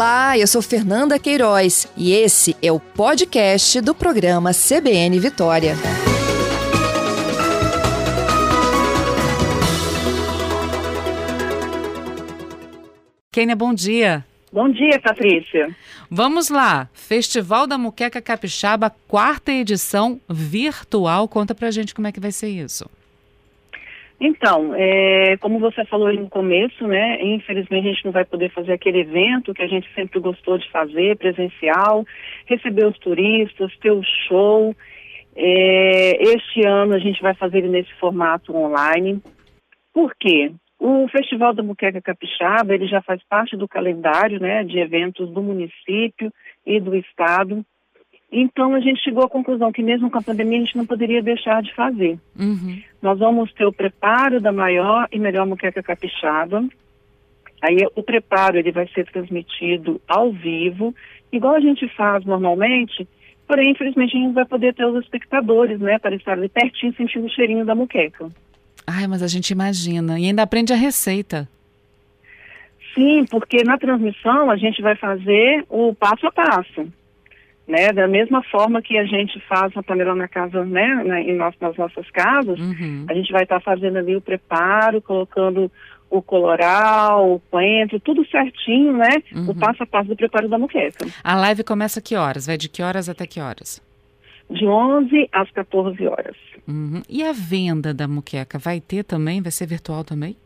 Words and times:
Olá, 0.00 0.38
eu 0.38 0.46
sou 0.46 0.62
Fernanda 0.62 1.18
Queiroz 1.18 1.86
e 1.94 2.14
esse 2.14 2.56
é 2.62 2.72
o 2.72 2.80
podcast 2.80 3.82
do 3.82 3.94
programa 3.94 4.50
CBN 4.54 5.20
Vitória. 5.20 5.74
Kênia, 13.30 13.54
bom 13.54 13.74
dia. 13.74 14.24
Bom 14.50 14.70
dia, 14.70 14.98
Patrícia. 15.04 15.68
Vamos 16.10 16.48
lá. 16.48 16.88
Festival 16.94 17.66
da 17.66 17.76
Muqueca 17.76 18.22
Capixaba, 18.22 18.88
quarta 19.06 19.52
edição 19.52 20.18
virtual. 20.26 21.28
Conta 21.28 21.54
pra 21.54 21.70
gente 21.70 21.94
como 21.94 22.06
é 22.06 22.12
que 22.12 22.18
vai 22.18 22.32
ser 22.32 22.48
isso. 22.48 22.88
Então, 24.20 24.74
é, 24.74 25.38
como 25.38 25.58
você 25.58 25.82
falou 25.86 26.12
no 26.12 26.28
começo, 26.28 26.86
né? 26.86 27.22
Infelizmente 27.22 27.88
a 27.88 27.92
gente 27.92 28.04
não 28.04 28.12
vai 28.12 28.24
poder 28.24 28.50
fazer 28.50 28.74
aquele 28.74 29.00
evento 29.00 29.54
que 29.54 29.62
a 29.62 29.66
gente 29.66 29.88
sempre 29.94 30.20
gostou 30.20 30.58
de 30.58 30.70
fazer, 30.70 31.16
presencial, 31.16 32.04
receber 32.44 32.86
os 32.86 32.98
turistas, 32.98 33.74
ter 33.78 33.90
o 33.90 34.02
show. 34.28 34.76
É, 35.34 36.22
este 36.22 36.66
ano 36.66 36.94
a 36.94 36.98
gente 36.98 37.22
vai 37.22 37.34
fazer 37.34 37.58
ele 37.58 37.68
nesse 37.68 37.92
formato 37.94 38.54
online. 38.54 39.22
Por 39.90 40.14
quê? 40.20 40.52
O 40.78 41.08
Festival 41.08 41.54
da 41.54 41.62
Muqueca 41.62 42.00
Capixaba, 42.02 42.74
ele 42.74 42.86
já 42.86 43.00
faz 43.00 43.22
parte 43.26 43.56
do 43.56 43.68
calendário, 43.68 44.38
né, 44.38 44.64
de 44.64 44.78
eventos 44.78 45.30
do 45.30 45.42
município 45.42 46.30
e 46.66 46.78
do 46.78 46.94
estado. 46.94 47.64
Então 48.32 48.74
a 48.74 48.80
gente 48.80 49.02
chegou 49.02 49.24
à 49.24 49.28
conclusão 49.28 49.72
que 49.72 49.82
mesmo 49.82 50.10
com 50.10 50.18
a 50.18 50.22
pandemia 50.22 50.58
a 50.58 50.64
gente 50.64 50.76
não 50.76 50.86
poderia 50.86 51.22
deixar 51.22 51.62
de 51.62 51.74
fazer. 51.74 52.16
Uhum. 52.38 52.80
Nós 53.02 53.18
vamos 53.18 53.52
ter 53.52 53.64
o 53.64 53.72
preparo 53.72 54.40
da 54.40 54.52
maior 54.52 55.08
e 55.10 55.18
melhor 55.18 55.46
muqueca 55.46 55.82
capixaba. 55.82 56.64
Aí 57.60 57.78
o 57.94 58.02
preparo 58.02 58.56
ele 58.56 58.70
vai 58.70 58.86
ser 58.88 59.10
transmitido 59.10 60.00
ao 60.06 60.32
vivo, 60.32 60.94
igual 61.32 61.56
a 61.56 61.60
gente 61.60 61.86
faz 61.94 62.24
normalmente, 62.24 63.06
porém 63.46 63.72
infelizmente 63.72 64.16
a 64.16 64.20
gente 64.20 64.32
vai 64.32 64.46
poder 64.46 64.74
ter 64.74 64.86
os 64.86 65.02
espectadores, 65.02 65.78
né, 65.78 65.98
para 65.98 66.14
estar 66.14 66.32
ali 66.32 66.48
pertinho 66.48 66.94
sentindo 66.94 67.26
o 67.26 67.30
cheirinho 67.30 67.66
da 67.66 67.74
muqueca. 67.74 68.28
Ai, 68.86 69.06
mas 69.06 69.22
a 69.22 69.26
gente 69.26 69.50
imagina 69.50 70.18
e 70.18 70.26
ainda 70.26 70.42
aprende 70.42 70.72
a 70.72 70.76
receita. 70.76 71.46
Sim, 72.94 73.24
porque 73.30 73.62
na 73.62 73.76
transmissão 73.76 74.50
a 74.50 74.56
gente 74.56 74.80
vai 74.80 74.96
fazer 74.96 75.64
o 75.68 75.94
passo 75.94 76.26
a 76.26 76.32
passo 76.32 76.90
né? 77.70 77.92
Da 77.92 78.08
mesma 78.08 78.42
forma 78.42 78.82
que 78.82 78.98
a 78.98 79.04
gente 79.04 79.40
faz 79.48 79.74
a 79.76 79.82
panela 79.82 80.14
na 80.14 80.26
casa, 80.26 80.64
né? 80.64 81.02
Na, 81.04 81.20
em 81.20 81.36
nosso, 81.36 81.56
nas 81.60 81.76
nossas 81.76 82.10
casas, 82.10 82.58
uhum. 82.58 83.06
a 83.08 83.14
gente 83.14 83.32
vai 83.32 83.44
estar 83.44 83.60
tá 83.60 83.60
fazendo 83.60 83.98
ali 83.98 84.16
o 84.16 84.20
preparo, 84.20 85.00
colocando 85.00 85.70
o 86.10 86.20
coloral, 86.20 87.34
o 87.34 87.40
coentro, 87.50 88.00
tudo 88.00 88.26
certinho, 88.26 88.94
né? 88.94 89.22
Uhum. 89.32 89.50
O 89.50 89.54
passo 89.54 89.84
a 89.84 89.86
passo 89.86 90.08
do 90.08 90.16
preparo 90.16 90.48
da 90.48 90.58
moqueca. 90.58 91.06
A 91.22 91.36
live 91.36 91.62
começa 91.62 92.02
que 92.02 92.16
horas? 92.16 92.46
Vai 92.46 92.58
de 92.58 92.68
que 92.68 92.82
horas 92.82 93.08
até 93.08 93.26
que 93.26 93.40
horas? 93.40 93.80
De 94.50 94.66
11 94.66 95.28
às 95.30 95.48
14 95.52 96.04
horas. 96.08 96.36
Uhum. 96.66 97.02
E 97.08 97.22
a 97.22 97.32
venda 97.32 97.94
da 97.94 98.08
muqueca 98.08 98.58
vai 98.58 98.80
ter 98.80 99.04
também? 99.04 99.40
Vai 99.40 99.52
ser 99.52 99.66
virtual 99.66 100.02
também? 100.02 100.36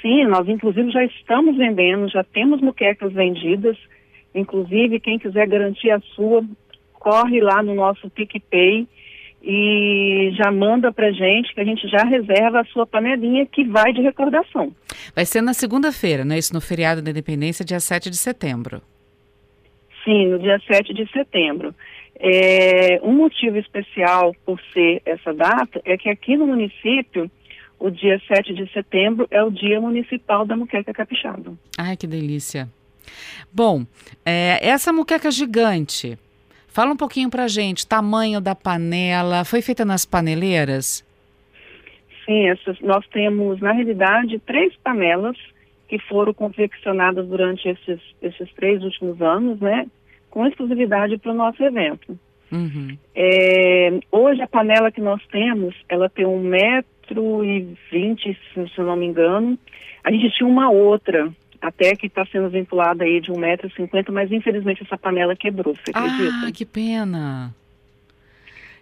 Sim, 0.00 0.24
nós 0.26 0.48
inclusive 0.48 0.92
já 0.92 1.04
estamos 1.04 1.56
vendendo, 1.56 2.08
já 2.08 2.22
temos 2.22 2.60
muquecas 2.60 3.12
vendidas. 3.12 3.76
Inclusive, 4.36 5.00
quem 5.00 5.18
quiser 5.18 5.48
garantir 5.48 5.90
a 5.90 6.00
sua, 6.14 6.44
corre 6.92 7.40
lá 7.40 7.62
no 7.62 7.74
nosso 7.74 8.10
PicPay 8.10 8.86
e 9.42 10.32
já 10.36 10.50
manda 10.52 10.92
pra 10.92 11.10
gente 11.10 11.54
que 11.54 11.60
a 11.60 11.64
gente 11.64 11.88
já 11.88 12.04
reserva 12.04 12.60
a 12.60 12.64
sua 12.64 12.86
panelinha 12.86 13.46
que 13.46 13.64
vai 13.64 13.92
de 13.92 14.02
recordação. 14.02 14.74
Vai 15.14 15.24
ser 15.24 15.40
na 15.40 15.54
segunda-feira, 15.54 16.24
não 16.24 16.34
é 16.34 16.38
isso? 16.38 16.52
No 16.52 16.60
feriado 16.60 17.00
da 17.00 17.10
Independência, 17.10 17.64
dia 17.64 17.80
7 17.80 18.10
de 18.10 18.16
setembro. 18.16 18.82
Sim, 20.04 20.26
no 20.26 20.38
dia 20.38 20.60
7 20.70 20.92
de 20.92 21.10
setembro. 21.10 21.74
É, 22.18 23.00
um 23.02 23.12
motivo 23.12 23.56
especial 23.56 24.34
por 24.44 24.60
ser 24.72 25.00
essa 25.04 25.32
data 25.32 25.80
é 25.84 25.96
que 25.96 26.08
aqui 26.08 26.36
no 26.36 26.46
município, 26.46 27.30
o 27.78 27.90
dia 27.90 28.20
7 28.26 28.54
de 28.54 28.70
setembro 28.72 29.26
é 29.30 29.42
o 29.42 29.50
dia 29.50 29.80
municipal 29.80 30.44
da 30.44 30.56
muqueca 30.56 30.92
capixaba. 30.92 31.52
Ai, 31.78 31.96
que 31.96 32.06
delícia. 32.06 32.68
Bom, 33.52 33.86
é, 34.24 34.58
essa 34.66 34.92
muqueca 34.92 35.30
gigante, 35.30 36.18
fala 36.68 36.92
um 36.92 36.96
pouquinho 36.96 37.30
pra 37.30 37.48
gente, 37.48 37.86
tamanho 37.86 38.40
da 38.40 38.54
panela, 38.54 39.44
foi 39.44 39.62
feita 39.62 39.84
nas 39.84 40.04
paneleiras? 40.04 41.04
Sim, 42.24 42.48
essas, 42.48 42.80
nós 42.80 43.06
temos, 43.08 43.60
na 43.60 43.72
realidade, 43.72 44.38
três 44.40 44.74
panelas 44.76 45.36
que 45.88 45.98
foram 46.00 46.34
confeccionadas 46.34 47.26
durante 47.26 47.68
esses, 47.68 48.00
esses 48.20 48.52
três 48.54 48.82
últimos 48.82 49.22
anos, 49.22 49.60
né? 49.60 49.86
Com 50.28 50.44
exclusividade 50.44 51.16
para 51.18 51.30
o 51.30 51.34
nosso 51.34 51.62
evento. 51.62 52.18
Uhum. 52.50 52.96
É, 53.14 53.98
hoje 54.10 54.42
a 54.42 54.48
panela 54.48 54.90
que 54.90 55.00
nós 55.00 55.20
temos, 55.30 55.74
ela 55.88 56.08
tem 56.08 56.26
um 56.26 56.40
metro 56.40 57.44
e 57.44 57.76
vinte, 57.90 58.36
se 58.52 58.80
não 58.80 58.96
me 58.96 59.06
engano. 59.06 59.58
A 60.02 60.10
gente 60.10 60.30
tinha 60.36 60.48
uma 60.48 60.70
outra 60.70 61.32
até 61.66 61.96
que 61.96 62.06
está 62.06 62.24
sendo 62.26 62.48
vinculada 62.48 63.02
aí 63.02 63.20
de 63.20 63.32
1,50m, 63.32 64.12
mas 64.12 64.30
infelizmente 64.30 64.84
essa 64.84 64.96
panela 64.96 65.34
quebrou, 65.34 65.74
você 65.74 65.90
acredita? 65.92 66.46
Ah, 66.46 66.52
que 66.52 66.64
pena. 66.64 67.54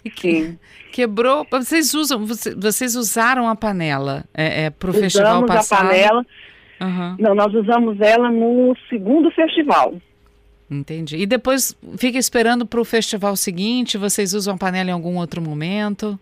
E 0.05 0.11
que, 0.11 0.55
quebrou. 0.93 1.47
Vocês 1.51 1.95
usam, 1.95 2.27
vocês 2.27 2.95
usaram 2.95 3.49
a 3.49 3.57
panela 3.57 4.25
é, 4.35 4.65
é, 4.65 4.71
para 4.71 4.91
o 4.91 4.93
festival 4.93 5.47
passado? 5.47 5.87
a 5.87 5.89
panela. 5.89 6.27
Uhum. 6.81 7.17
Não, 7.19 7.35
nós 7.35 7.55
usamos 7.55 7.99
ela 8.01 8.31
no 8.31 8.77
segundo 8.91 9.31
festival. 9.31 9.95
Entendi. 10.71 11.17
E 11.17 11.25
depois 11.25 11.75
fica 11.97 12.19
esperando 12.19 12.67
para 12.67 12.81
o 12.81 12.85
festival 12.85 13.35
seguinte? 13.37 13.97
Vocês 13.97 14.35
usam 14.35 14.57
a 14.57 14.59
panela 14.59 14.91
em 14.91 14.93
algum 14.93 15.17
outro 15.17 15.41
momento? 15.41 16.19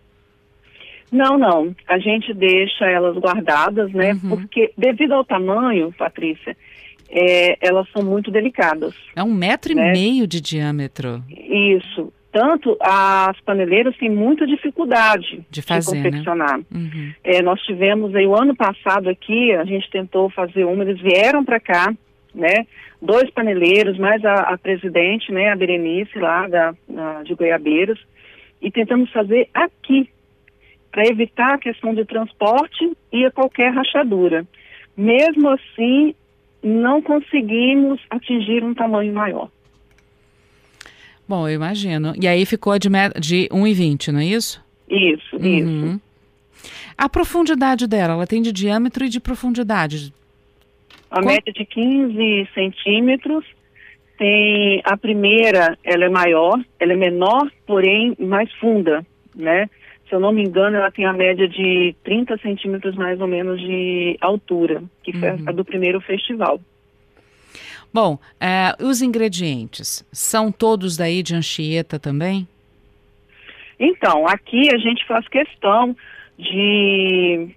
Não, 1.12 1.37
não. 1.37 1.77
A 1.87 1.99
gente 1.99 2.33
deixa 2.33 2.87
elas 2.87 3.17
guardadas, 3.19 3.93
né? 3.93 4.15
Uhum. 4.15 4.31
Porque 4.31 4.73
devido 4.78 5.12
ao 5.12 5.25
tamanho, 5.25 5.93
Patrícia, 5.93 6.56
é, 7.11 7.59
elas 7.61 7.87
são 7.91 8.03
muito 8.03 8.31
delicadas. 8.31 8.95
É 9.15 9.23
um 9.23 9.34
metro 9.34 9.75
né? 9.75 9.91
e 9.91 9.93
meio 9.93 10.27
de 10.27 10.41
diâmetro. 10.41 11.23
Isso. 11.28 12.11
Tanto 12.33 12.78
as 12.81 13.39
paneleiras 13.43 13.95
têm 13.99 14.09
muita 14.09 14.47
dificuldade 14.47 15.45
de, 15.50 15.61
fazer, 15.61 15.97
de 15.97 16.03
confeccionar. 16.03 16.56
Né? 16.56 16.65
Uhum. 16.73 17.12
É, 17.23 17.43
nós 17.43 17.61
tivemos 17.61 18.15
aí 18.15 18.27
o 18.27 18.34
ano 18.34 18.56
passado 18.56 19.11
aqui, 19.11 19.53
a 19.53 19.65
gente 19.67 19.91
tentou 19.91 20.31
fazer 20.31 20.65
uma, 20.65 20.83
eles 20.83 20.99
vieram 20.99 21.44
para 21.44 21.61
cá, 21.61 21.94
né? 22.34 22.67
Dois 23.03 23.29
paneleiros, 23.31 23.99
mais 23.99 24.25
a, 24.25 24.34
a, 24.34 24.56
presidente, 24.56 25.31
né? 25.31 25.50
A 25.50 25.56
Berenice 25.56 26.19
lá 26.19 26.49
da, 26.49 26.75
da, 26.89 27.23
de 27.23 27.34
Goiabeiras, 27.34 27.99
e 28.62 28.71
tentamos 28.71 29.12
fazer 29.12 29.50
aqui 29.53 30.09
para 30.93 31.09
evitar 31.09 31.55
a 31.55 31.59
questão 31.59 31.95
de 31.95 32.05
transporte 32.05 32.93
e 33.11 33.25
a 33.25 33.31
qualquer 33.31 33.73
rachadura. 33.73 34.47
Mesmo 34.95 35.49
assim, 35.49 36.15
não 36.63 37.01
conseguimos 37.01 37.99
atingir 38.11 38.63
um 38.63 38.75
tamanho 38.75 39.13
maior. 39.13 39.51
Bom, 41.27 41.49
eu 41.49 41.55
imagino. 41.55 42.13
E 42.21 42.29
aí 42.29 42.45
ficou 42.45 42.79
de, 42.79 42.91
de 43.19 43.49
1,20, 43.49 44.09
não 44.09 44.21
é 44.21 44.27
isso? 44.27 44.63
Isso, 44.89 45.37
uhum. 45.37 45.95
isso. 45.95 46.01
A 46.97 47.09
profundidade 47.09 47.87
dela, 47.87 48.13
ela 48.13 48.27
tem 48.27 48.43
de 48.43 48.53
diâmetro 48.53 49.07
e 49.07 49.09
de 49.09 49.19
profundidade? 49.19 50.13
A 51.11 51.17
Qual? 51.17 51.27
média 51.27 51.53
de 51.53 51.65
15 51.65 52.49
centímetros. 52.55 53.45
Tem 54.19 54.83
a 54.85 54.97
primeira, 54.97 55.77
ela 55.83 56.05
é 56.05 56.09
maior, 56.09 56.63
ela 56.79 56.93
é 56.93 56.97
menor, 56.97 57.51
porém 57.67 58.15
mais 58.21 58.53
funda, 58.53 59.05
né? 59.34 59.69
se 60.12 60.16
eu 60.16 60.20
não 60.20 60.31
me 60.31 60.43
engano, 60.43 60.76
ela 60.76 60.91
tem 60.91 61.06
a 61.06 61.12
média 61.15 61.48
de 61.48 61.97
30 62.04 62.37
centímetros 62.37 62.94
mais 62.97 63.19
ou 63.19 63.26
menos 63.26 63.59
de 63.59 64.15
altura, 64.20 64.82
que 65.03 65.10
foi 65.10 65.31
Uhum. 65.31 65.44
a 65.46 65.52
do 65.52 65.64
primeiro 65.64 66.02
festival. 66.02 66.61
Bom, 67.94 68.19
é, 68.38 68.75
os 68.84 69.00
ingredientes 69.00 70.06
são 70.12 70.52
todos 70.52 70.99
daí 70.99 71.23
de 71.23 71.34
Anchieta 71.34 71.99
também? 71.99 72.46
Então, 73.81 74.29
aqui 74.29 74.69
a 74.75 74.76
gente 74.76 75.02
faz 75.06 75.26
questão 75.29 75.96
de 76.38 77.49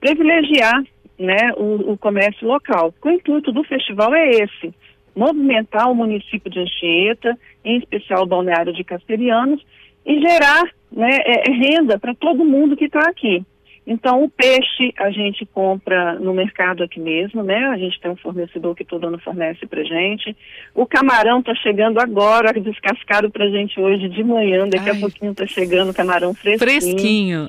privilegiar 0.00 0.82
né, 1.18 1.52
o, 1.58 1.92
o 1.92 1.98
comércio 1.98 2.48
local. 2.48 2.94
O 3.04 3.10
intuito 3.10 3.52
do 3.52 3.62
festival 3.64 4.14
é 4.14 4.30
esse, 4.30 4.74
movimentar 5.14 5.90
o 5.90 5.94
município 5.94 6.50
de 6.50 6.60
Anchieta, 6.60 7.38
em 7.62 7.76
especial 7.76 8.22
o 8.22 8.26
balneário 8.26 8.72
de 8.72 8.82
Castelhanos, 8.82 9.62
e 10.04 10.20
gerar 10.20 10.64
né, 10.90 11.10
é, 11.24 11.50
renda 11.50 11.98
para 11.98 12.14
todo 12.14 12.44
mundo 12.44 12.76
que 12.76 12.86
está 12.86 13.00
aqui. 13.08 13.44
Então, 13.90 14.22
o 14.22 14.28
peixe 14.28 14.92
a 14.98 15.10
gente 15.10 15.46
compra 15.46 16.18
no 16.18 16.34
mercado 16.34 16.82
aqui 16.82 17.00
mesmo, 17.00 17.42
né? 17.42 17.56
A 17.68 17.78
gente 17.78 17.98
tem 17.98 18.10
um 18.10 18.16
fornecedor 18.16 18.76
que 18.76 18.84
todo 18.84 19.06
ano 19.06 19.18
fornece 19.18 19.66
para 19.66 19.82
gente. 19.82 20.36
O 20.74 20.84
camarão 20.84 21.40
está 21.40 21.54
chegando 21.54 21.98
agora, 21.98 22.52
descascado 22.60 23.30
para 23.30 23.48
gente 23.48 23.80
hoje 23.80 24.10
de 24.10 24.22
manhã. 24.22 24.68
Daqui 24.68 24.90
Ai. 24.90 24.96
a 24.96 25.00
pouquinho 25.00 25.32
está 25.32 25.46
chegando 25.46 25.90
o 25.90 25.94
camarão 25.94 26.34
fresquinho. 26.34 27.48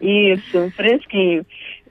Isso, 0.00 0.70
fresquinho. 0.70 1.44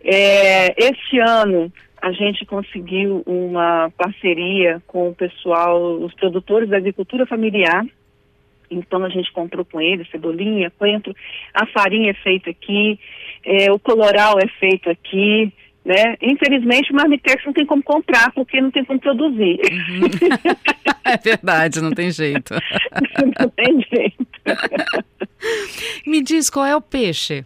É, 0.04 0.74
este 0.84 1.20
ano 1.20 1.72
a 2.02 2.12
gente 2.12 2.44
conseguiu 2.44 3.22
uma 3.28 3.92
parceria 3.96 4.82
com 4.88 5.10
o 5.10 5.16
pessoal, 5.16 5.80
os 5.98 6.14
produtores 6.16 6.70
da 6.70 6.78
agricultura 6.78 7.28
familiar. 7.28 7.86
Então 8.70 9.04
a 9.04 9.10
gente 9.10 9.32
comprou 9.32 9.66
com 9.66 9.80
eles 9.80 10.10
cebolinha, 10.10 10.72
coentro, 10.72 11.16
a 11.54 11.66
farinha 11.68 12.12
é 12.12 12.14
feita 12.16 12.50
aqui, 12.50 13.00
é, 13.44 13.72
o 13.72 13.80
coloral 13.80 14.40
é 14.40 14.48
feito 14.60 14.90
aqui, 14.90 15.52
né? 15.84 16.18
Infelizmente 16.22 16.92
o 16.92 16.96
Marmitex 16.96 17.46
não 17.46 17.54
tem 17.54 17.66
como 17.66 17.84
comprar 17.84 18.32
porque 18.34 18.60
não 18.60 18.72
tem 18.72 18.84
como 18.84 19.00
produzir. 19.00 19.60
Uhum. 19.72 20.10
é 21.06 21.18
verdade, 21.18 21.82
não 21.82 21.92
tem 21.92 22.12
jeito. 22.12 22.54
não 23.40 23.50
tem 23.50 23.86
jeito. 23.94 24.28
Me 26.06 26.22
diz 26.22 26.50
qual 26.50 26.66
é 26.66 26.76
o 26.76 26.82
peixe? 26.82 27.46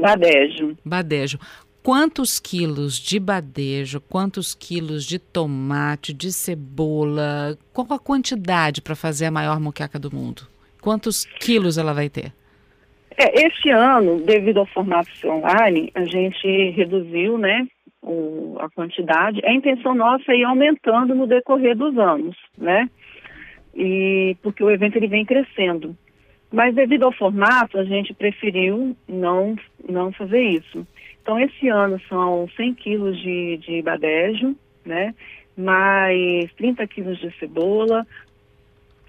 Badejo. 0.00 0.76
Badejo. 0.84 1.38
Quantos 1.82 2.38
quilos 2.38 2.96
de 2.96 3.18
badejo, 3.18 4.00
quantos 4.00 4.54
quilos 4.54 5.04
de 5.04 5.18
tomate, 5.18 6.12
de 6.12 6.32
cebola, 6.32 7.58
qual 7.72 7.88
a 7.90 7.98
quantidade 7.98 8.80
para 8.80 8.94
fazer 8.94 9.26
a 9.26 9.30
maior 9.32 9.58
moqueca 9.58 9.98
do 9.98 10.14
mundo? 10.14 10.42
Quantos 10.80 11.24
quilos 11.24 11.78
ela 11.78 11.92
vai 11.92 12.08
ter? 12.08 12.32
É, 13.16 13.46
este 13.46 13.68
ano, 13.70 14.20
devido 14.20 14.58
ao 14.58 14.66
formato 14.66 15.10
online, 15.24 15.90
a 15.94 16.04
gente 16.04 16.70
reduziu, 16.70 17.36
né, 17.36 17.66
o, 18.00 18.56
a 18.60 18.70
quantidade. 18.70 19.44
A 19.44 19.52
intenção 19.52 19.92
nossa 19.94 20.30
é 20.32 20.36
ir 20.36 20.44
aumentando 20.44 21.16
no 21.16 21.26
decorrer 21.26 21.76
dos 21.76 21.98
anos, 21.98 22.36
né? 22.56 22.88
E 23.74 24.36
porque 24.40 24.62
o 24.62 24.70
evento 24.70 24.96
ele 24.96 25.08
vem 25.08 25.24
crescendo. 25.24 25.96
Mas 26.52 26.74
devido 26.74 27.04
ao 27.04 27.12
formato, 27.12 27.78
a 27.78 27.84
gente 27.84 28.12
preferiu 28.12 28.96
não 29.08 29.56
não 29.88 30.12
fazer 30.12 30.42
isso. 30.42 30.86
Então, 31.22 31.38
esse 31.38 31.68
ano 31.68 32.00
são 32.08 32.48
100 32.56 32.74
quilos 32.74 33.16
de, 33.18 33.56
de 33.58 33.80
badejo, 33.80 34.56
né? 34.84 35.14
Mais 35.56 36.52
30 36.54 36.84
quilos 36.88 37.18
de 37.18 37.30
cebola, 37.38 38.04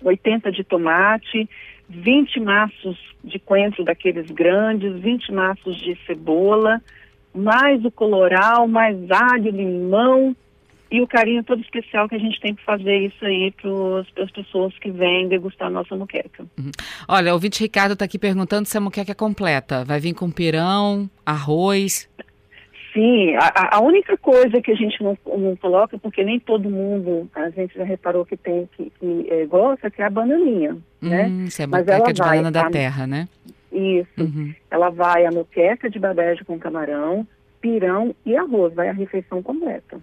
80 0.03 0.51
de 0.51 0.63
tomate, 0.63 1.49
20 1.89 2.39
maços 2.39 2.97
de 3.23 3.39
coentro 3.39 3.83
daqueles 3.83 4.29
grandes, 4.29 4.93
20 4.99 5.31
maços 5.31 5.75
de 5.77 5.97
cebola, 6.05 6.79
mais 7.33 7.83
o 7.83 7.89
coloral, 7.89 8.67
mais 8.67 8.95
alho, 9.09 9.49
limão 9.49 10.35
e 10.93 11.01
o 11.01 11.07
carinho 11.07 11.43
todo 11.43 11.59
especial 11.59 12.07
que 12.07 12.13
a 12.13 12.19
gente 12.19 12.39
tem 12.39 12.53
para 12.53 12.63
fazer 12.63 12.95
isso 13.07 13.25
aí 13.25 13.51
para 13.59 14.23
as 14.23 14.29
pessoas 14.29 14.77
que 14.77 14.91
vêm 14.91 15.27
degustar 15.27 15.67
a 15.67 15.71
nossa 15.71 15.95
muqueca. 15.95 16.45
Uhum. 16.55 16.69
Olha, 17.07 17.31
o 17.31 17.33
ouvinte 17.33 17.63
Ricardo 17.63 17.93
está 17.93 18.05
aqui 18.05 18.19
perguntando 18.19 18.67
se 18.67 18.77
a 18.77 18.81
muqueca 18.81 19.11
é 19.11 19.15
completa. 19.15 19.83
Vai 19.83 19.99
vir 19.99 20.13
com 20.13 20.29
pirão, 20.29 21.09
arroz? 21.25 22.07
Sim, 22.93 23.35
a, 23.37 23.77
a, 23.77 23.81
única 23.81 24.15
coisa 24.17 24.61
que 24.61 24.69
a 24.69 24.75
gente 24.75 25.03
não, 25.03 25.17
não, 25.25 25.55
coloca, 25.55 25.97
porque 25.97 26.23
nem 26.23 26.39
todo 26.39 26.69
mundo, 26.69 27.27
a 27.33 27.49
gente 27.49 27.73
já 27.75 27.83
reparou 27.83 28.23
que 28.23 28.37
tem, 28.37 28.69
que, 28.77 28.91
que 28.99 29.27
é, 29.31 29.47
gosta, 29.47 29.89
que 29.89 29.99
é 29.99 30.05
a 30.05 30.11
bananinha, 30.11 30.73
hum, 30.73 31.09
né? 31.09 31.27
Isso 31.47 31.59
é 31.63 31.65
Mas 31.65 31.87
ela 31.87 32.13
de 32.13 32.21
vai, 32.21 32.37
banana 32.37 32.51
da 32.51 32.67
a, 32.67 32.69
terra, 32.69 33.07
né? 33.07 33.27
Isso. 33.71 34.11
Uhum. 34.19 34.53
Ela 34.69 34.91
vai 34.91 35.25
a 35.25 35.31
moqueca 35.31 35.89
de 35.89 35.97
badejo 35.97 36.45
com 36.45 36.59
camarão, 36.59 37.25
pirão 37.63 38.13
e 38.25 38.35
arroz, 38.35 38.73
vai 38.73 38.89
a 38.89 38.91
refeição 38.91 39.41
completa. 39.41 39.97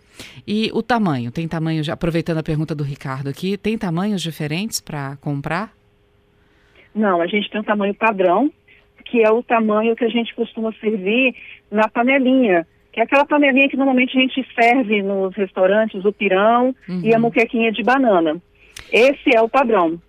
E 0.46 0.70
o 0.72 0.82
tamanho? 0.82 1.30
Tem 1.30 1.46
tamanho, 1.46 1.82
aproveitando 1.92 2.38
a 2.38 2.42
pergunta 2.42 2.74
do 2.74 2.82
Ricardo 2.82 3.28
aqui, 3.28 3.58
tem 3.58 3.76
tamanhos 3.76 4.22
diferentes 4.22 4.80
para 4.80 5.18
comprar? 5.20 5.70
Não, 6.94 7.20
a 7.20 7.26
gente 7.26 7.50
tem 7.50 7.60
um 7.60 7.64
tamanho 7.64 7.94
padrão, 7.94 8.50
que 9.04 9.22
é 9.22 9.30
o 9.30 9.42
tamanho 9.42 9.94
que 9.94 10.06
a 10.06 10.08
gente 10.08 10.34
costuma 10.34 10.72
servir 10.80 11.34
na 11.70 11.86
panelinha, 11.86 12.66
que 12.90 12.98
é 12.98 13.02
aquela 13.02 13.26
panelinha 13.26 13.68
que 13.68 13.76
normalmente 13.76 14.16
a 14.16 14.20
gente 14.22 14.44
serve 14.58 15.02
nos 15.02 15.36
restaurantes, 15.36 16.02
o 16.02 16.12
pirão 16.12 16.74
uhum. 16.88 17.02
e 17.04 17.14
a 17.14 17.18
moquequinha 17.18 17.70
de 17.70 17.82
banana. 17.82 18.40
Esse 18.90 19.36
é 19.36 19.42
o 19.42 19.50
padrão. 19.50 20.00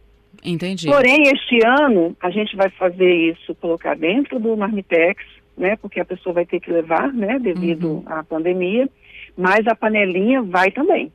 Entendi. 0.43 0.87
Porém, 0.87 1.23
este 1.23 1.59
ano, 1.65 2.15
a 2.21 2.29
gente 2.31 2.55
vai 2.55 2.69
fazer 2.69 3.13
isso, 3.13 3.53
colocar 3.55 3.95
dentro 3.95 4.39
do 4.39 4.55
Marmitex, 4.55 5.21
né, 5.61 5.75
porque 5.75 5.99
a 5.99 6.05
pessoa 6.05 6.33
vai 6.33 6.45
ter 6.45 6.59
que 6.59 6.71
levar, 6.71 7.13
né, 7.13 7.37
devido 7.37 7.87
uhum. 7.87 8.03
à 8.07 8.23
pandemia, 8.23 8.89
mas 9.37 9.65
a 9.67 9.75
panelinha 9.75 10.41
vai 10.41 10.71
também. 10.71 11.11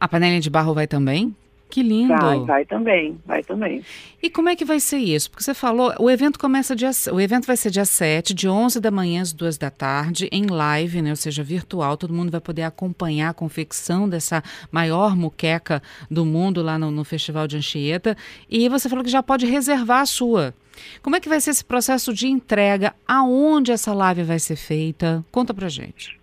A 0.00 0.08
panelinha 0.08 0.40
de 0.40 0.48
barro 0.48 0.72
vai 0.72 0.86
também? 0.86 1.36
Que 1.70 1.82
lindo! 1.82 2.16
Vai, 2.16 2.40
vai 2.40 2.64
também, 2.64 3.18
vai 3.26 3.42
também. 3.42 3.84
E 4.22 4.30
como 4.30 4.48
é 4.48 4.56
que 4.56 4.64
vai 4.64 4.80
ser 4.80 4.96
isso? 4.96 5.30
Porque 5.30 5.44
você 5.44 5.52
falou, 5.52 5.92
o 5.98 6.08
evento 6.08 6.38
começa 6.38 6.74
dia, 6.74 6.90
o 7.12 7.20
evento 7.20 7.46
vai 7.46 7.58
ser 7.58 7.70
dia 7.70 7.84
7, 7.84 8.32
de 8.32 8.48
11 8.48 8.80
da 8.80 8.90
manhã 8.90 9.20
às 9.20 9.34
2 9.34 9.58
da 9.58 9.70
tarde, 9.70 10.30
em 10.32 10.46
live, 10.46 11.02
né, 11.02 11.10
ou 11.10 11.16
seja, 11.16 11.42
virtual, 11.42 11.98
todo 11.98 12.14
mundo 12.14 12.30
vai 12.30 12.40
poder 12.40 12.62
acompanhar 12.62 13.28
a 13.28 13.34
confecção 13.34 14.08
dessa 14.08 14.42
maior 14.72 15.14
muqueca 15.14 15.82
do 16.10 16.24
mundo 16.24 16.62
lá 16.62 16.78
no, 16.78 16.90
no 16.90 17.04
Festival 17.04 17.46
de 17.46 17.58
Anchieta, 17.58 18.16
e 18.48 18.66
você 18.70 18.88
falou 18.88 19.04
que 19.04 19.10
já 19.10 19.22
pode 19.22 19.44
reservar 19.44 20.00
a 20.00 20.06
sua. 20.06 20.54
Como 21.02 21.16
é 21.16 21.20
que 21.20 21.28
vai 21.28 21.40
ser 21.40 21.50
esse 21.50 21.64
processo 21.64 22.12
de 22.12 22.26
entrega? 22.28 22.94
Aonde 23.06 23.72
essa 23.72 23.92
live 23.92 24.22
vai 24.22 24.38
ser 24.38 24.56
feita? 24.56 25.24
Conta 25.30 25.52
pra 25.54 25.68
gente. 25.68 26.18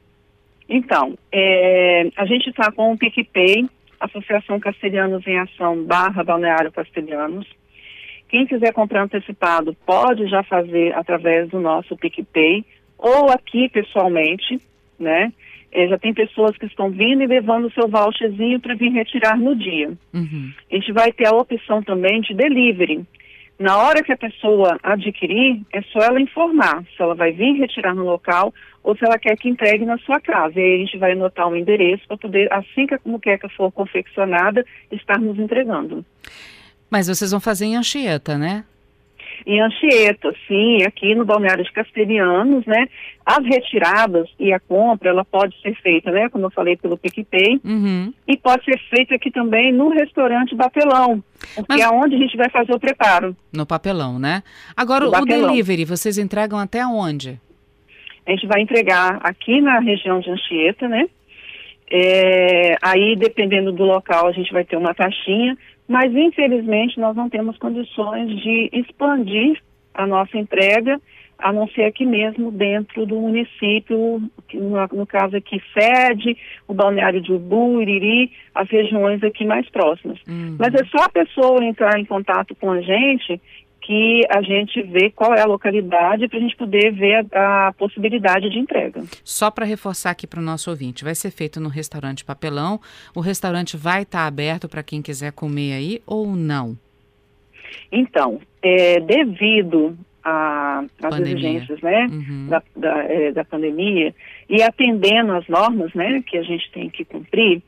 Então, 0.68 1.18
é, 1.32 2.10
a 2.16 2.26
gente 2.26 2.50
está 2.50 2.72
com 2.72 2.92
o 2.92 2.98
PicPay, 2.98 3.68
Associação 4.00 4.60
Castelhanos 4.60 5.26
em 5.28 5.38
Ação 5.38 5.84
barra 5.84 6.24
Balneário 6.24 6.72
Castelhanos. 6.72 7.48
Quem 8.30 8.46
quiser 8.46 8.74
comprar 8.74 9.04
antecipado 9.04 9.76
pode 9.86 10.28
já 10.28 10.44
fazer 10.44 10.94
através 10.96 11.50
do 11.50 11.60
nosso 11.60 11.96
PicPay 11.96 12.66
ou 12.98 13.30
aqui 13.30 13.70
pessoalmente, 13.70 14.60
né? 15.00 15.32
É, 15.72 15.88
já 15.88 15.98
tem 15.98 16.14
pessoas 16.14 16.58
que 16.58 16.66
estão 16.66 16.90
vindo 16.90 17.22
e 17.22 17.28
levando 17.28 17.66
o 17.66 17.72
seu 17.72 17.88
voucherzinho 17.88 18.60
para 18.62 18.76
vir 18.76 18.92
retirar 18.92 19.38
no 19.38 19.56
dia. 19.56 19.92
Uhum. 20.14 20.52
A 20.72 20.76
gente 20.76 20.92
vai 20.94 21.12
ter 21.12 21.28
a 21.28 21.36
opção 21.36 21.84
também 21.84 22.22
de 22.22 22.34
delivery. 22.34 23.06
Na 23.58 23.78
hora 23.78 24.04
que 24.04 24.12
a 24.12 24.18
pessoa 24.18 24.78
adquirir, 24.84 25.62
é 25.72 25.82
só 25.84 26.00
ela 26.00 26.20
informar 26.20 26.84
se 26.96 27.02
ela 27.02 27.16
vai 27.16 27.32
vir 27.32 27.54
retirar 27.54 27.96
no 27.96 28.04
local 28.04 28.54
ou 28.84 28.96
se 28.98 29.06
ela 29.06 29.18
quer 29.18 29.36
que 29.38 29.48
entregue 29.48 29.86
na 29.86 29.98
sua 30.00 30.20
casa. 30.20 30.60
E 30.60 30.64
aí 30.64 30.76
a 30.76 30.78
gente 30.80 30.98
vai 30.98 31.14
anotar 31.14 31.48
um 31.48 31.56
endereço 31.56 32.06
para 32.08 32.18
poder, 32.18 32.52
assim 32.52 32.86
que 32.86 32.96
a 32.96 33.00
muqueca 33.06 33.48
for 33.50 33.72
confeccionada, 33.72 34.66
estarmos 34.92 35.40
entregando. 35.40 36.06
Mas 36.90 37.08
vocês 37.08 37.32
vão 37.32 37.40
fazer 37.40 37.66
em 37.66 37.78
Anchieta, 37.78 38.38
né? 38.38 38.66
Em 39.46 39.62
Anchieta, 39.62 40.34
sim, 40.48 40.84
aqui 40.84 41.16
no 41.16 41.26
Balneário 41.26 41.64
de 41.64 41.72
Castelhanos, 41.72 42.66
né? 42.66 42.88
As 43.26 43.44
retiradas 43.44 44.28
e 44.40 44.54
a 44.54 44.60
compra, 44.60 45.10
ela 45.10 45.26
pode 45.26 45.60
ser 45.62 45.76
feita, 45.82 46.12
né? 46.12 46.30
Como 46.30 46.46
eu 46.46 46.52
falei, 46.52 46.78
pelo 46.78 46.98
PicPay. 46.98 47.60
Uhum. 47.64 48.14
E 48.28 48.38
pode 48.38 48.64
ser 48.66 48.80
feita 48.90 49.16
aqui 49.16 49.32
também 49.32 49.72
no 49.72 49.90
restaurante 49.90 50.56
Batelão, 50.56 51.24
porque 51.56 51.74
Mas... 51.74 51.82
é 51.82 51.90
onde 51.90 52.16
a 52.16 52.20
gente 52.20 52.38
vai 52.38 52.50
fazer 52.50 52.74
o 52.74 52.80
preparo. 52.80 53.36
No 53.54 53.66
papelão, 53.66 54.20
né? 54.20 54.44
Agora, 54.76 55.08
o 55.08 55.26
delivery, 55.26 55.86
vocês 55.86 56.18
entregam 56.18 56.60
até 56.60 56.86
onde? 56.86 57.40
A 58.28 58.32
gente 58.32 58.48
vai 58.48 58.62
entregar 58.62 59.20
aqui 59.24 59.62
na 59.62 59.80
região 59.80 60.20
de 60.20 60.30
Anchieta, 60.32 60.88
né? 60.88 61.08
É, 61.90 62.78
aí, 62.82 63.16
dependendo 63.16 63.72
do 63.72 63.84
local, 63.84 64.28
a 64.28 64.32
gente 64.32 64.52
vai 64.52 64.66
ter 64.66 64.76
uma 64.76 64.94
taxinha, 64.94 65.56
mas 65.88 66.14
infelizmente 66.14 67.00
nós 67.00 67.16
não 67.16 67.30
temos 67.30 67.58
condições 67.58 68.30
de 68.42 68.70
expandir 68.74 69.62
a 69.94 70.06
nossa 70.06 70.38
entrega, 70.38 71.00
a 71.38 71.52
não 71.52 71.68
ser 71.70 71.84
aqui 71.84 72.06
mesmo 72.06 72.52
dentro 72.52 73.06
do 73.06 73.16
município, 73.20 74.22
no, 74.54 74.88
no 74.94 75.06
caso 75.06 75.36
aqui 75.36 75.62
sede, 75.74 76.38
o 76.68 76.74
balneário 76.74 77.22
de 77.22 77.34
Ubu, 77.34 77.82
Iriri, 77.82 78.32
as 78.54 78.70
regiões 78.70 79.22
aqui 79.24 79.46
mais 79.46 79.70
próximas. 79.70 80.18
Uhum. 80.28 80.56
Mas 80.58 80.74
é 80.74 80.84
só 80.86 81.04
a 81.04 81.10
pessoa 81.10 81.64
entrar 81.64 82.00
em 82.00 82.06
contato 82.06 82.56
com 82.56 82.72
a 82.72 82.82
gente 82.82 83.42
que 83.86 84.22
a 84.30 84.42
gente 84.42 84.82
vê 84.82 85.12
qual 85.12 85.34
é 85.36 85.42
a 85.42 85.46
localidade 85.46 86.28
para 86.28 86.40
a 86.40 86.42
gente 86.42 86.56
poder 86.56 86.92
ver 86.92 87.24
a, 87.32 87.68
a 87.68 87.74
possibilidade 87.74 88.50
de 88.50 88.58
entrega. 88.58 89.04
Só 89.24 89.52
para 89.52 89.64
reforçar 89.64 90.10
aqui 90.10 90.26
para 90.26 90.40
o 90.40 90.44
nosso 90.44 90.72
ouvinte, 90.72 91.04
vai 91.04 91.14
ser 91.14 91.30
feito 91.30 91.60
no 91.60 91.70
restaurante 91.70 92.26
Papelão. 92.26 92.80
O 93.16 93.20
restaurante 93.20 93.78
vai 93.78 94.02
estar 94.02 94.20
tá 94.20 94.26
aberto 94.26 94.68
para 94.68 94.82
quem 94.82 95.04
quiser 95.04 95.32
comer 95.34 95.74
aí 95.74 96.02
ou 96.08 96.36
não? 96.36 96.76
Então, 97.92 98.42
é, 98.62 99.00
devido 99.00 99.96
às 100.24 101.20
exigências 101.20 101.80
né, 101.82 102.08
uhum. 102.10 102.48
da, 102.50 102.64
da, 102.76 103.04
é, 103.04 103.32
da 103.32 103.46
pandemia 103.46 104.16
e 104.50 104.64
atendendo 104.64 105.34
às 105.34 105.48
normas 105.48 105.94
né, 105.94 106.24
que 106.26 106.36
a 106.38 106.42
gente 106.42 106.72
tem 106.72 106.90
que 106.90 107.06
cumprir, 107.06 107.62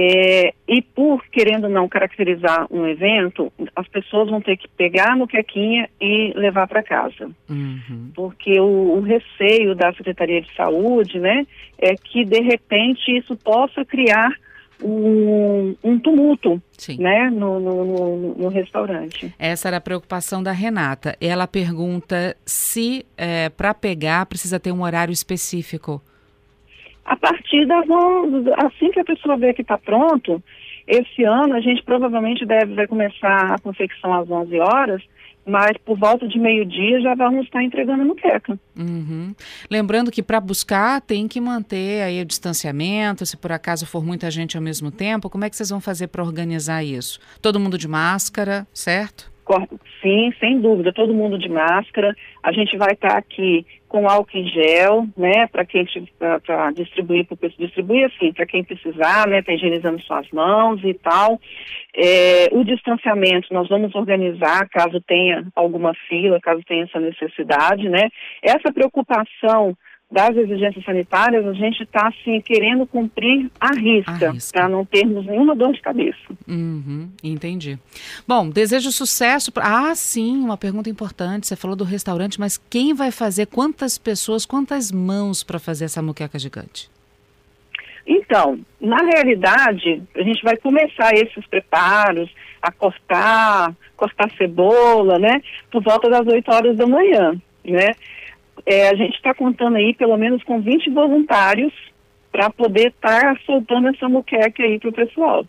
é, 0.00 0.54
e 0.68 0.80
por, 0.80 1.24
querendo 1.26 1.68
não 1.68 1.88
caracterizar 1.88 2.68
um 2.70 2.86
evento, 2.86 3.52
as 3.74 3.88
pessoas 3.88 4.30
vão 4.30 4.40
ter 4.40 4.56
que 4.56 4.68
pegar 4.68 5.16
no 5.16 5.26
quequinha 5.26 5.90
e 6.00 6.32
levar 6.36 6.68
para 6.68 6.84
casa. 6.84 7.28
Uhum. 7.50 8.12
Porque 8.14 8.60
o, 8.60 8.96
o, 8.96 9.00
receio 9.00 9.74
da 9.74 9.92
Secretaria 9.94 10.40
de 10.40 10.54
Saúde, 10.54 11.18
né, 11.18 11.44
é 11.76 11.96
que 11.96 12.24
de 12.24 12.40
repente 12.40 13.10
isso 13.10 13.34
possa 13.38 13.84
criar 13.84 14.30
um, 14.80 15.74
um 15.82 15.98
tumulto, 15.98 16.62
né, 16.96 17.28
no, 17.30 17.58
no, 17.58 17.84
no, 17.84 18.34
no, 18.36 18.48
restaurante. 18.48 19.34
Essa 19.36 19.66
era 19.66 19.78
a 19.78 19.80
preocupação 19.80 20.40
da 20.40 20.52
Renata. 20.52 21.16
Ela 21.20 21.48
pergunta 21.48 22.36
se 22.46 23.04
é, 23.16 23.48
para 23.48 23.74
pegar 23.74 24.26
precisa 24.26 24.60
ter 24.60 24.70
um 24.70 24.82
horário 24.82 25.12
específico. 25.12 26.00
A 27.08 27.16
partir 27.16 27.66
das 27.66 27.86
assim 28.66 28.90
que 28.90 29.00
a 29.00 29.04
pessoa 29.04 29.36
vê 29.38 29.54
que 29.54 29.62
está 29.62 29.78
pronto, 29.78 30.42
esse 30.86 31.24
ano 31.24 31.54
a 31.54 31.60
gente 31.60 31.82
provavelmente 31.82 32.44
deve 32.44 32.74
vai 32.74 32.86
começar 32.86 33.54
a 33.54 33.58
confecção 33.58 34.12
às 34.12 34.30
11 34.30 34.60
horas, 34.60 35.02
mas 35.46 35.78
por 35.78 35.98
volta 35.98 36.28
de 36.28 36.38
meio-dia 36.38 37.00
já 37.00 37.14
vamos 37.14 37.46
estar 37.46 37.62
entregando 37.62 38.02
a 38.02 38.04
muqueca. 38.04 38.58
Uhum. 38.76 39.34
Lembrando 39.70 40.10
que 40.10 40.22
para 40.22 40.38
buscar 40.38 41.00
tem 41.00 41.26
que 41.26 41.40
manter 41.40 42.02
aí 42.02 42.20
o 42.20 42.26
distanciamento, 42.26 43.24
se 43.24 43.38
por 43.38 43.52
acaso 43.52 43.86
for 43.86 44.04
muita 44.04 44.30
gente 44.30 44.58
ao 44.58 44.62
mesmo 44.62 44.90
tempo, 44.90 45.30
como 45.30 45.46
é 45.46 45.50
que 45.50 45.56
vocês 45.56 45.70
vão 45.70 45.80
fazer 45.80 46.08
para 46.08 46.22
organizar 46.22 46.84
isso? 46.84 47.18
Todo 47.40 47.58
mundo 47.58 47.78
de 47.78 47.88
máscara, 47.88 48.66
certo? 48.74 49.32
Sim, 50.02 50.32
sem 50.38 50.60
dúvida, 50.60 50.92
todo 50.92 51.14
mundo 51.14 51.38
de 51.38 51.48
máscara. 51.48 52.14
A 52.42 52.52
gente 52.52 52.76
vai 52.76 52.92
estar 52.92 53.16
aqui 53.16 53.64
com 53.88 54.06
álcool 54.06 54.36
em 54.36 54.46
gel, 54.46 55.06
né, 55.16 55.46
para 55.46 55.64
quem 55.64 55.86
para 56.18 56.70
distribuir 56.72 57.24
para 57.24 57.48
distribuir 57.48 58.04
assim, 58.04 58.32
para 58.32 58.44
quem 58.44 58.62
precisar, 58.62 59.26
né, 59.26 59.40
tá 59.40 59.52
higienizando 59.52 60.00
suas 60.02 60.30
mãos 60.30 60.80
e 60.84 60.92
tal. 60.92 61.40
É, 61.96 62.48
o 62.52 62.62
distanciamento 62.62 63.52
nós 63.52 63.68
vamos 63.68 63.94
organizar 63.94 64.68
caso 64.68 65.00
tenha 65.00 65.46
alguma 65.56 65.94
fila, 66.08 66.38
caso 66.40 66.62
tenha 66.66 66.84
essa 66.84 67.00
necessidade, 67.00 67.88
né. 67.88 68.10
Essa 68.42 68.70
preocupação 68.72 69.74
das 70.10 70.34
exigências 70.34 70.84
sanitárias, 70.84 71.46
a 71.46 71.52
gente 71.52 71.82
está 71.82 72.08
assim 72.08 72.40
querendo 72.40 72.86
cumprir 72.86 73.50
a 73.60 73.74
risca, 73.74 74.34
para 74.50 74.68
não 74.68 74.84
termos 74.84 75.26
nenhuma 75.26 75.54
dor 75.54 75.72
de 75.72 75.82
cabeça. 75.82 76.18
Uhum, 76.46 77.10
entendi. 77.22 77.78
Bom, 78.26 78.48
desejo 78.48 78.90
sucesso. 78.90 79.52
Pra... 79.52 79.90
Ah, 79.90 79.94
sim, 79.94 80.38
uma 80.38 80.56
pergunta 80.56 80.88
importante. 80.88 81.46
Você 81.46 81.56
falou 81.56 81.76
do 81.76 81.84
restaurante, 81.84 82.40
mas 82.40 82.56
quem 82.56 82.94
vai 82.94 83.10
fazer? 83.10 83.46
Quantas 83.46 83.98
pessoas, 83.98 84.46
quantas 84.46 84.90
mãos 84.90 85.44
para 85.44 85.58
fazer 85.58 85.84
essa 85.84 86.00
muqueca 86.00 86.38
gigante? 86.38 86.90
Então, 88.06 88.58
na 88.80 89.02
realidade, 89.04 90.02
a 90.16 90.22
gente 90.22 90.42
vai 90.42 90.56
começar 90.56 91.12
esses 91.12 91.46
preparos, 91.46 92.30
a 92.62 92.72
cortar, 92.72 93.74
cortar 93.94 94.30
cebola, 94.38 95.18
né, 95.18 95.42
por 95.70 95.82
volta 95.82 96.08
das 96.08 96.26
8 96.26 96.50
horas 96.50 96.76
da 96.76 96.86
manhã, 96.86 97.40
né? 97.62 97.94
É, 98.66 98.88
a 98.88 98.94
gente 98.94 99.14
está 99.16 99.34
contando 99.34 99.76
aí 99.76 99.94
pelo 99.94 100.16
menos 100.16 100.42
com 100.42 100.60
20 100.60 100.90
voluntários 100.90 101.72
para 102.30 102.50
poder 102.50 102.88
estar 102.88 103.34
tá 103.34 103.40
soltando 103.44 103.88
essa 103.88 104.08
muqueca 104.08 104.62
aí 104.62 104.78
para 104.78 104.90
o 104.90 104.92
pessoal. 104.92 105.46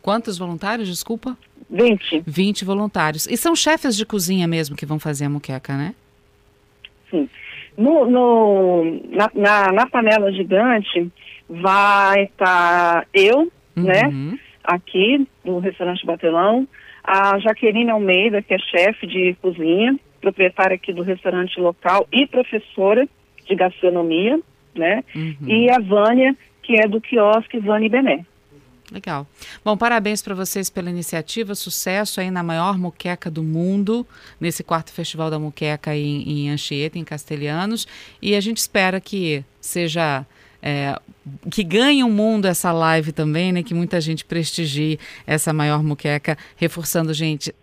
Quantos 0.00 0.38
voluntários, 0.38 0.88
desculpa? 0.88 1.36
20. 1.70 2.24
20 2.26 2.64
voluntários. 2.64 3.26
E 3.26 3.36
são 3.36 3.54
chefes 3.54 3.96
de 3.96 4.04
cozinha 4.04 4.48
mesmo 4.48 4.76
que 4.76 4.84
vão 4.84 4.98
fazer 4.98 5.26
a 5.26 5.30
muqueca, 5.30 5.76
né? 5.76 5.94
Sim. 7.10 7.28
No, 7.76 8.10
no 8.10 9.00
na, 9.10 9.30
na, 9.34 9.72
na, 9.72 9.86
panela 9.86 10.30
gigante 10.32 11.10
vai 11.48 12.24
estar 12.24 13.02
tá 13.02 13.06
eu, 13.14 13.50
né, 13.74 14.04
uhum. 14.04 14.30
né, 14.32 14.38
aqui 14.62 15.26
do 15.44 15.58
restaurante 15.58 16.04
Batelão, 16.04 16.68
a 17.02 17.38
Jaqueline 17.38 17.90
Almeida, 17.90 18.42
que 18.42 18.54
é 18.54 18.58
chefe 18.58 19.06
de 19.06 19.34
cozinha, 19.40 19.98
proprietária 20.22 20.76
aqui 20.76 20.92
do 20.92 21.02
restaurante 21.02 21.60
local 21.60 22.08
e 22.10 22.26
professora 22.26 23.06
de 23.46 23.54
gastronomia, 23.54 24.40
né? 24.74 25.04
Uhum. 25.14 25.36
E 25.46 25.68
a 25.68 25.78
Vânia, 25.78 26.34
que 26.62 26.80
é 26.80 26.88
do 26.88 27.00
quiosque 27.00 27.58
Vânia 27.58 27.90
Bené. 27.90 28.24
Legal. 28.90 29.26
Bom, 29.64 29.76
parabéns 29.76 30.22
para 30.22 30.34
vocês 30.34 30.68
pela 30.68 30.90
iniciativa, 30.90 31.54
sucesso 31.54 32.20
aí 32.20 32.30
na 32.30 32.42
maior 32.42 32.78
muqueca 32.78 33.30
do 33.30 33.42
mundo, 33.42 34.06
nesse 34.38 34.62
quarto 34.62 34.92
Festival 34.92 35.30
da 35.30 35.38
Muqueca 35.38 35.96
em, 35.96 36.22
em 36.28 36.50
Anchieta, 36.50 36.98
em 36.98 37.04
Castelhanos, 37.04 37.86
e 38.20 38.36
a 38.36 38.40
gente 38.40 38.58
espera 38.58 39.00
que 39.00 39.42
seja 39.60 40.26
é, 40.62 40.98
que 41.50 41.64
ganhe 41.64 42.04
o 42.04 42.08
mundo 42.08 42.46
essa 42.46 42.70
live 42.70 43.12
também, 43.12 43.50
né? 43.50 43.62
Que 43.62 43.74
muita 43.74 44.00
gente 44.00 44.24
prestigie 44.24 44.98
essa 45.26 45.52
maior 45.52 45.82
muqueca, 45.82 46.36
reforçando, 46.56 47.14
gente, 47.14 47.54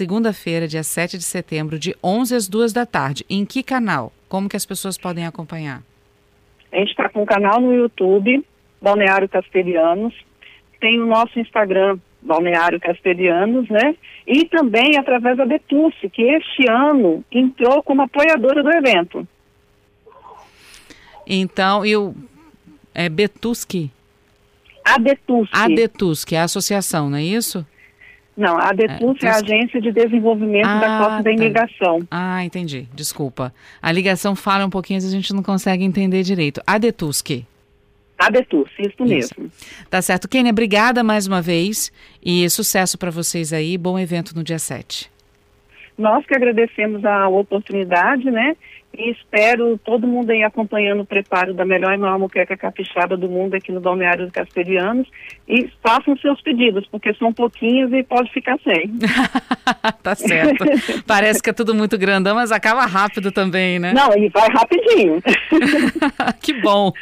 segunda-feira, 0.00 0.66
dia 0.66 0.82
7 0.82 1.18
de 1.18 1.24
setembro, 1.24 1.78
de 1.78 1.94
11 2.02 2.34
às 2.34 2.48
2 2.48 2.72
da 2.72 2.86
tarde. 2.86 3.22
Em 3.28 3.44
que 3.44 3.62
canal? 3.62 4.10
Como 4.30 4.48
que 4.48 4.56
as 4.56 4.64
pessoas 4.64 4.96
podem 4.96 5.26
acompanhar? 5.26 5.82
A 6.72 6.76
gente 6.78 6.92
está 6.92 7.06
com 7.10 7.22
um 7.22 7.26
canal 7.26 7.60
no 7.60 7.74
YouTube, 7.74 8.42
Balneário 8.80 9.28
Castelhanos. 9.28 10.14
Tem 10.80 10.98
o 10.98 11.06
nosso 11.06 11.38
Instagram, 11.38 11.98
Balneário 12.22 12.80
Castelhanos, 12.80 13.68
né? 13.68 13.94
E 14.26 14.46
também 14.46 14.96
através 14.96 15.36
da 15.36 15.44
Betusse, 15.44 16.08
que 16.08 16.22
este 16.22 16.64
ano 16.70 17.22
entrou 17.30 17.82
como 17.82 18.00
apoiadora 18.00 18.62
do 18.62 18.70
evento. 18.70 19.28
Então, 21.26 21.84
e 21.84 21.94
o 21.94 22.14
é 22.94 23.10
Betusque? 23.10 23.90
A 24.82 24.98
Betusque. 24.98 25.54
A 25.54 25.68
Betusque, 25.68 26.34
é 26.36 26.40
a 26.40 26.44
associação, 26.44 27.10
não 27.10 27.18
é 27.18 27.22
isso? 27.22 27.66
Não, 28.40 28.56
a 28.56 28.72
DETUF 28.72 29.22
é, 29.22 29.28
é, 29.28 29.32
a 29.32 29.36
Agência 29.36 29.82
de 29.82 29.92
Desenvolvimento 29.92 30.66
ah, 30.66 30.80
da 30.80 30.98
Costa 30.98 31.16
da 31.16 31.22
tá. 31.24 31.30
Imigração. 31.30 31.98
Ah, 32.10 32.42
entendi. 32.42 32.88
Desculpa. 32.94 33.52
A 33.82 33.92
ligação 33.92 34.34
fala 34.34 34.64
um 34.64 34.70
pouquinho, 34.70 34.96
a 34.96 35.02
gente 35.02 35.34
não 35.34 35.42
consegue 35.42 35.84
entender 35.84 36.22
direito. 36.22 36.62
A 36.66 36.78
DETUSC. 36.78 37.44
A 38.18 38.30
DETUSC, 38.30 38.72
isso, 38.80 38.88
isso 38.88 39.04
mesmo. 39.04 39.50
Tá 39.90 40.00
certo. 40.00 40.26
Kênia, 40.26 40.52
obrigada 40.52 41.04
mais 41.04 41.26
uma 41.26 41.42
vez 41.42 41.92
e 42.24 42.48
sucesso 42.48 42.96
para 42.96 43.10
vocês 43.10 43.52
aí. 43.52 43.76
Bom 43.76 43.98
evento 43.98 44.34
no 44.34 44.42
dia 44.42 44.58
7. 44.58 45.10
Nós 45.98 46.24
que 46.24 46.34
agradecemos 46.34 47.04
a 47.04 47.28
oportunidade, 47.28 48.24
né? 48.30 48.56
E 48.92 49.10
espero 49.10 49.78
todo 49.84 50.06
mundo 50.06 50.30
aí 50.30 50.42
acompanhando 50.42 51.02
o 51.02 51.06
preparo 51.06 51.54
da 51.54 51.64
melhor 51.64 51.94
e 51.94 51.96
maior 51.96 52.18
moqueca 52.18 52.56
capixaba 52.56 53.16
do 53.16 53.28
mundo 53.28 53.54
aqui 53.54 53.70
no 53.70 53.80
Balneário 53.80 54.24
dos 54.24 54.32
Castelhanos. 54.32 55.08
E 55.48 55.70
façam 55.82 56.16
seus 56.16 56.40
pedidos, 56.42 56.86
porque 56.90 57.14
são 57.14 57.32
pouquinhos 57.32 57.92
e 57.92 58.02
pode 58.02 58.30
ficar 58.32 58.58
sem. 58.64 58.92
tá 60.02 60.14
certo. 60.16 60.64
Parece 61.06 61.40
que 61.40 61.50
é 61.50 61.52
tudo 61.52 61.72
muito 61.74 61.96
grandão, 61.96 62.34
mas 62.34 62.50
acaba 62.50 62.84
rápido 62.84 63.30
também, 63.30 63.78
né? 63.78 63.92
Não, 63.92 64.12
e 64.16 64.28
vai 64.28 64.48
rapidinho. 64.48 65.22
que 66.42 66.52
bom. 66.60 66.92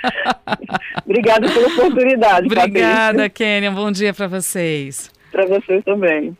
Obrigada 1.06 1.48
pela 1.48 1.68
oportunidade. 1.68 2.46
Obrigada, 2.46 3.30
Kênia. 3.30 3.70
Bom 3.70 3.90
dia 3.90 4.12
para 4.12 4.26
vocês. 4.26 5.10
Para 5.32 5.46
vocês 5.46 5.82
também. 5.84 6.36